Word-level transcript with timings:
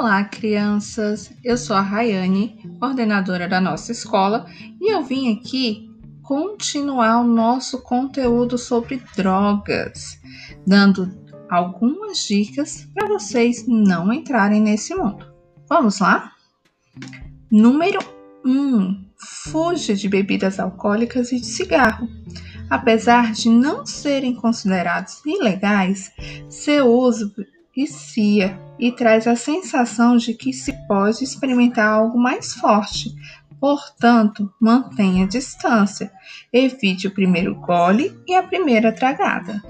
Olá, 0.00 0.24
crianças! 0.24 1.30
Eu 1.44 1.58
sou 1.58 1.76
a 1.76 1.82
Rayane, 1.82 2.58
coordenadora 2.80 3.46
da 3.46 3.60
nossa 3.60 3.92
escola, 3.92 4.46
e 4.80 4.90
eu 4.90 5.02
vim 5.02 5.30
aqui 5.30 5.90
continuar 6.22 7.20
o 7.20 7.24
nosso 7.24 7.82
conteúdo 7.82 8.56
sobre 8.56 9.02
drogas, 9.14 10.18
dando 10.66 11.06
algumas 11.50 12.16
dicas 12.26 12.88
para 12.94 13.08
vocês 13.08 13.66
não 13.68 14.10
entrarem 14.10 14.62
nesse 14.62 14.94
mundo. 14.94 15.26
Vamos 15.68 16.00
lá? 16.00 16.32
Número 17.50 17.98
1: 18.42 18.50
um, 18.50 19.04
fuja 19.18 19.94
de 19.94 20.08
bebidas 20.08 20.58
alcoólicas 20.58 21.30
e 21.30 21.38
de 21.38 21.46
cigarro. 21.46 22.08
Apesar 22.70 23.32
de 23.32 23.50
não 23.50 23.84
serem 23.84 24.34
considerados 24.34 25.20
ilegais, 25.26 26.10
seu 26.48 26.86
uso 26.86 27.34
vicia 27.74 28.58
e 28.78 28.90
traz 28.92 29.26
a 29.26 29.36
sensação 29.36 30.16
de 30.16 30.34
que 30.34 30.52
se 30.52 30.72
pode 30.86 31.22
experimentar 31.22 31.88
algo 31.88 32.18
mais 32.18 32.54
forte. 32.54 33.14
Portanto, 33.60 34.52
mantenha 34.58 35.26
distância. 35.26 36.10
Evite 36.52 37.06
o 37.06 37.10
primeiro 37.10 37.54
gole 37.54 38.18
e 38.26 38.34
a 38.34 38.42
primeira 38.42 38.90
tragada. 38.92 39.62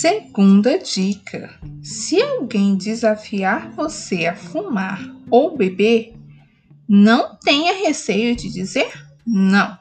Segunda 0.00 0.78
dica: 0.78 1.58
se 1.82 2.22
alguém 2.22 2.76
desafiar 2.76 3.72
você 3.72 4.26
a 4.26 4.36
fumar 4.36 5.04
ou 5.28 5.56
beber, 5.56 6.14
não 6.88 7.34
tenha 7.34 7.84
receio 7.84 8.36
de 8.36 8.48
dizer 8.48 8.92
não. 9.26 9.76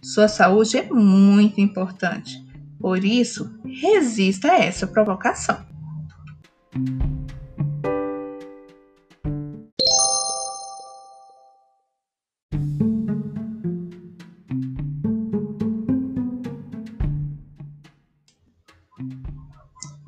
Sua 0.00 0.28
saúde 0.28 0.78
é 0.78 0.88
muito 0.88 1.60
importante, 1.60 2.40
por 2.78 3.04
isso, 3.04 3.58
resista 3.64 4.52
a 4.52 4.58
essa 4.64 4.86
provocação. 4.86 5.58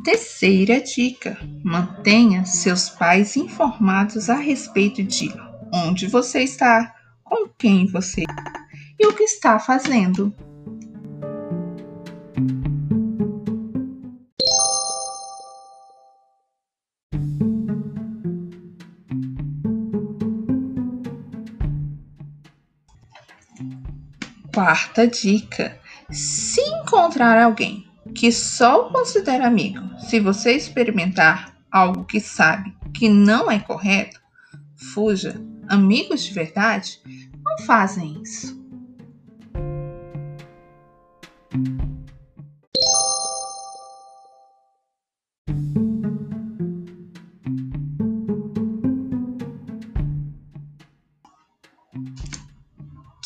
Terceira 0.04 0.80
dica: 0.80 1.36
mantenha 1.64 2.44
seus 2.44 2.88
pais 2.88 3.36
informados 3.36 4.30
a 4.30 4.36
respeito 4.36 5.02
de 5.02 5.28
onde 5.72 6.06
você 6.06 6.42
está, 6.42 6.94
com 7.24 7.48
quem 7.48 7.86
você 7.86 8.20
está 8.22 8.66
e 8.98 9.06
o 9.06 9.14
que 9.14 9.24
está 9.24 9.58
fazendo. 9.58 10.32
Quarta 24.54 25.08
dica: 25.08 25.78
se 26.08 26.60
encontrar 26.60 27.42
alguém 27.42 27.87
que 28.14 28.32
só 28.32 28.86
o 28.86 28.92
considera 28.92 29.46
amigo 29.46 29.80
se 29.98 30.20
você 30.20 30.52
experimentar 30.52 31.56
algo 31.70 32.04
que 32.04 32.20
sabe 32.20 32.76
que 32.92 33.08
não 33.08 33.50
é 33.50 33.58
correto, 33.58 34.20
fuja. 34.74 35.40
Amigos 35.68 36.24
de 36.24 36.32
verdade 36.32 37.00
não 37.44 37.58
fazem 37.66 38.22
isso. 38.22 38.58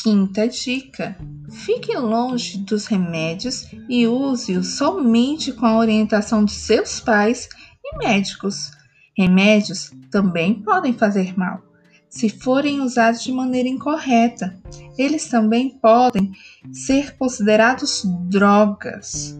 Quinta 0.03 0.49
dica: 0.49 1.17
Fique 1.65 1.95
longe 1.95 2.57
dos 2.57 2.87
remédios 2.87 3.67
e 3.87 4.05
use-os 4.05 4.75
somente 4.75 5.53
com 5.53 5.65
a 5.65 5.77
orientação 5.77 6.43
de 6.43 6.51
seus 6.51 6.99
pais 6.99 7.47
e 7.81 7.97
médicos. 7.97 8.71
Remédios 9.17 9.93
também 10.11 10.55
podem 10.55 10.91
fazer 10.91 11.37
mal, 11.37 11.61
se 12.09 12.27
forem 12.27 12.81
usados 12.81 13.23
de 13.23 13.31
maneira 13.31 13.69
incorreta. 13.69 14.59
Eles 14.97 15.29
também 15.29 15.69
podem 15.69 16.33
ser 16.71 17.15
considerados 17.15 18.03
drogas. 18.29 19.37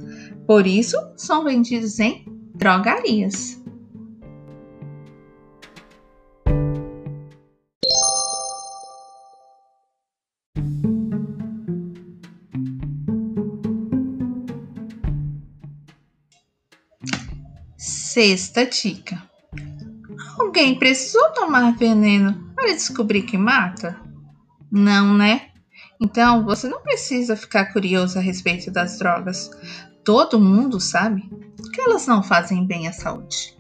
Por 0.48 0.66
isso, 0.66 0.98
são 1.18 1.44
vendidos 1.44 2.00
em 2.00 2.26
drogarias. 2.56 3.62
Sexta 18.14 18.64
dica: 18.68 19.24
Alguém 20.38 20.78
precisou 20.78 21.32
tomar 21.32 21.76
veneno 21.76 22.54
para 22.54 22.72
descobrir 22.72 23.24
que 23.24 23.40
mata? 23.40 24.00
Não, 24.72 25.18
né? 25.18 25.50
Então 26.00 26.46
você 26.46 26.68
não 26.68 26.80
precisa 26.80 27.36
ficar 27.36 27.74
curioso 27.74 28.20
a 28.20 28.22
respeito 28.22 28.70
das 28.70 29.00
drogas. 29.00 29.50
Todo 30.06 30.40
mundo 30.40 30.80
sabe 30.80 31.28
que 31.74 31.82
elas 31.82 32.06
não 32.06 32.22
fazem 32.22 32.68
bem 32.68 32.88
à 32.88 32.94
saúde. 32.94 33.58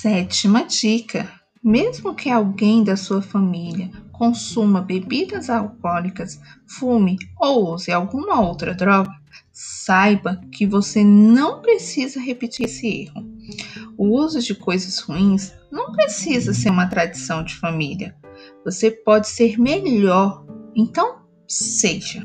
Sétima 0.00 0.64
dica: 0.64 1.28
mesmo 1.60 2.14
que 2.14 2.30
alguém 2.30 2.84
da 2.84 2.96
sua 2.96 3.20
família 3.20 3.90
consuma 4.12 4.80
bebidas 4.80 5.50
alcoólicas, 5.50 6.40
fume 6.68 7.16
ou 7.36 7.74
use 7.74 7.90
alguma 7.90 8.40
outra 8.40 8.72
droga, 8.72 9.10
saiba 9.50 10.40
que 10.52 10.64
você 10.64 11.02
não 11.02 11.60
precisa 11.60 12.20
repetir 12.20 12.66
esse 12.66 12.86
erro. 12.86 13.28
O 13.96 14.06
uso 14.16 14.40
de 14.40 14.54
coisas 14.54 15.00
ruins 15.00 15.52
não 15.68 15.90
precisa 15.90 16.54
ser 16.54 16.70
uma 16.70 16.86
tradição 16.86 17.42
de 17.42 17.56
família. 17.56 18.16
Você 18.64 18.92
pode 18.92 19.26
ser 19.26 19.58
melhor, 19.58 20.46
então 20.76 21.22
seja. 21.48 22.24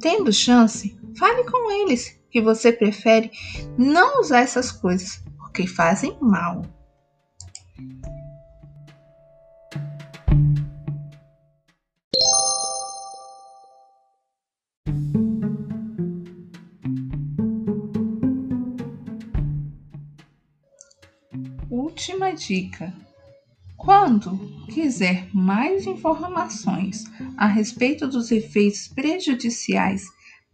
Tendo 0.00 0.30
chance, 0.30 0.94
fale 1.18 1.44
com 1.44 1.70
eles 1.70 2.20
que 2.30 2.42
você 2.42 2.70
prefere 2.70 3.30
não 3.78 4.20
usar 4.20 4.40
essas 4.40 4.70
coisas 4.70 5.24
porque 5.38 5.66
fazem 5.66 6.14
mal. 6.20 6.75
Última 21.68 22.32
dica: 22.32 22.94
quando 23.76 24.38
quiser 24.66 25.28
mais 25.34 25.86
informações 25.86 27.04
a 27.36 27.46
respeito 27.46 28.08
dos 28.08 28.32
efeitos 28.32 28.88
prejudiciais 28.88 30.04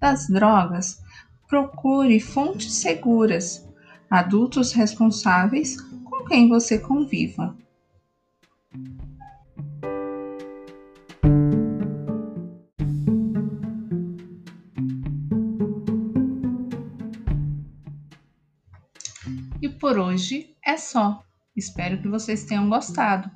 das 0.01 0.27
drogas, 0.27 1.01
procure 1.49 2.19
fontes 2.19 2.75
seguras, 2.75 3.65
adultos 4.11 4.73
responsáveis 4.73 5.77
quem 6.33 6.49
você 6.49 6.79
conviva. 6.79 7.55
E 19.61 19.69
por 19.79 19.99
hoje 19.99 20.57
é 20.65 20.79
só. 20.79 21.23
Espero 21.55 22.01
que 22.01 22.09
vocês 22.09 22.45
tenham 22.45 22.67
gostado. 22.71 23.31